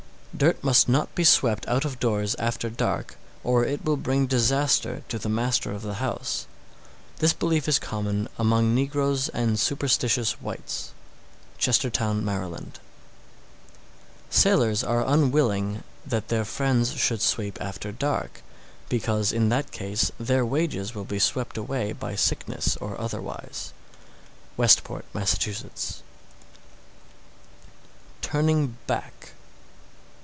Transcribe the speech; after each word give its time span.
_654. 0.33 0.61
Dirt 0.63 0.65
must 0.65 0.89
not 0.89 1.13
be 1.13 1.23
swept 1.25 1.67
out 1.67 1.83
of 1.83 1.99
doors 1.99 2.35
after 2.39 2.69
dark, 2.69 3.17
or 3.43 3.65
it 3.65 3.83
will 3.83 3.97
bring 3.97 4.25
disaster 4.25 5.03
to 5.09 5.19
the 5.19 5.27
master 5.29 5.73
of 5.73 5.81
the 5.81 5.95
house. 5.95 6.47
This 7.17 7.33
belief 7.33 7.67
is 7.67 7.77
common 7.77 8.29
among 8.39 8.73
negroes 8.73 9.27
and 9.27 9.59
superstitious 9.59 10.41
whites. 10.41 10.93
Chestertown, 11.59 12.23
Md. 12.23 12.79
655. 12.79 12.79
Sailors 14.29 14.83
are 14.85 15.05
unwilling 15.05 15.83
that 16.05 16.29
their 16.29 16.45
friends 16.45 16.93
should 16.93 17.21
sweep 17.21 17.59
after 17.61 17.91
dark, 17.91 18.41
because 18.89 19.33
in 19.33 19.49
that 19.49 19.71
case 19.71 20.11
their 20.17 20.45
wages 20.45 20.95
will 20.95 21.05
be 21.05 21.19
swept 21.19 21.57
away 21.57 21.91
by 21.91 22.15
sickness 22.15 22.77
or 22.77 22.99
otherwise. 22.99 23.73
Westport, 24.55 25.03
Mass. 25.13 25.37
TURNING 28.21 28.77
BACK. 28.87 29.33